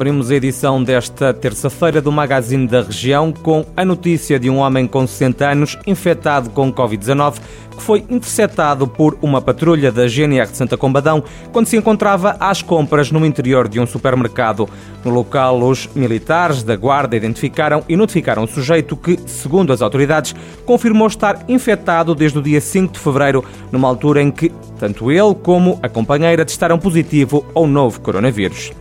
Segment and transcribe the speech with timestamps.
[0.00, 4.86] Abrimos a edição desta terça-feira do Magazine da Região com a notícia de um homem
[4.86, 7.34] com 60 anos infectado com Covid-19
[7.76, 11.22] que foi interceptado por uma patrulha da GNR de Santa Combadão
[11.52, 14.66] quando se encontrava às compras no interior de um supermercado.
[15.04, 20.34] No local, os militares da Guarda identificaram e notificaram o sujeito que, segundo as autoridades,
[20.64, 25.34] confirmou estar infectado desde o dia 5 de fevereiro, numa altura em que tanto ele
[25.42, 28.72] como a companheira testaram positivo ao novo coronavírus.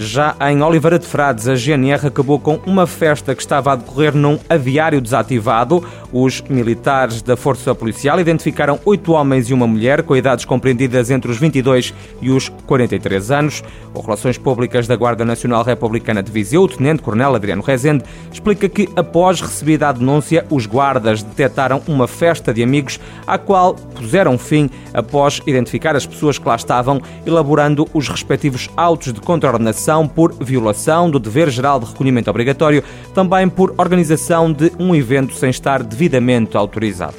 [0.00, 4.14] Já em Oliveira de Frades, a GNR acabou com uma festa que estava a decorrer
[4.14, 5.84] num aviário desativado.
[6.12, 11.28] Os militares da Força Policial identificaram oito homens e uma mulher com idades compreendidas entre
[11.28, 11.92] os 22
[12.22, 13.64] e os 43 anos.
[13.92, 18.88] O Relações Públicas da Guarda Nacional Republicana de Viseu, o Tenente-Coronel Adriano Rezende, explica que,
[18.94, 24.70] após recebida a denúncia, os guardas detectaram uma festa de amigos à qual puseram fim
[24.94, 31.10] após identificar as pessoas que lá estavam, elaborando os respectivos autos de contraordenação por violação
[31.10, 36.56] do dever geral de recolhimento obrigatório, também por organização de um evento sem estar devidamente
[36.56, 37.16] autorizado.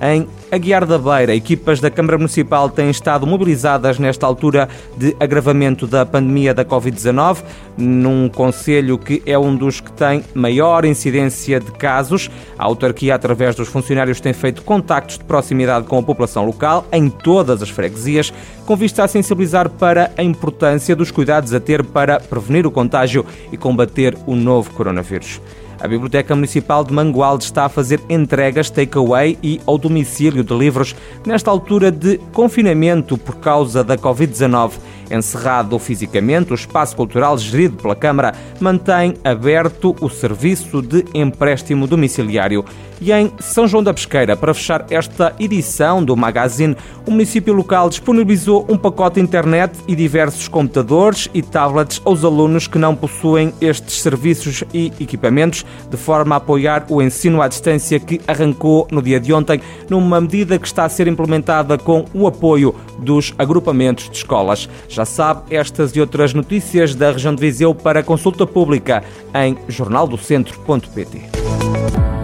[0.00, 5.88] Em Aguiar da Beira, equipas da Câmara Municipal têm estado mobilizadas nesta altura de agravamento
[5.88, 7.42] da pandemia da Covid-19,
[7.76, 12.30] num conselho que é um dos que tem maior incidência de casos.
[12.56, 17.10] A autarquia, através dos funcionários, tem feito contactos de proximidade com a população local em
[17.10, 18.32] todas as freguesias,
[18.64, 23.26] com vista a sensibilizar para a importância dos cuidados a ter para prevenir o contágio
[23.52, 25.40] e combater o novo coronavírus.
[25.80, 30.94] A Biblioteca Municipal de Mangualde está a fazer entregas takeaway e ao domicílio de livros
[31.24, 34.72] nesta altura de confinamento por causa da Covid-19.
[35.10, 42.64] Encerrado fisicamente, o espaço cultural gerido pela Câmara mantém aberto o serviço de empréstimo domiciliário.
[43.00, 46.76] E em São João da Pesqueira, para fechar esta edição do Magazine,
[47.06, 52.76] o município local disponibilizou um pacote internet e diversos computadores e tablets aos alunos que
[52.76, 58.20] não possuem estes serviços e equipamentos, de forma a apoiar o ensino à distância que
[58.26, 62.74] arrancou no dia de ontem, numa medida que está a ser implementada com o apoio
[62.98, 64.68] dos agrupamentos de escolas.
[64.88, 69.02] Já sabe estas e outras notícias da região de Viseu para consulta pública
[69.34, 72.17] em jornaldocentro.pt.